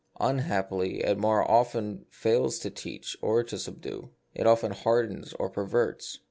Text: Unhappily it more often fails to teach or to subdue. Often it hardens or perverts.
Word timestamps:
Unhappily 0.19 1.03
it 1.03 1.19
more 1.19 1.43
often 1.43 2.07
fails 2.09 2.57
to 2.57 2.71
teach 2.71 3.15
or 3.21 3.43
to 3.43 3.55
subdue. 3.59 4.09
Often 4.43 4.71
it 4.71 4.77
hardens 4.79 5.33
or 5.33 5.47
perverts. 5.47 6.17